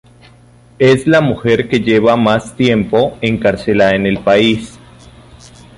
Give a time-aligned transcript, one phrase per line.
[0.79, 4.79] Es la mujer que lleva más tiempo encarcelada en el país.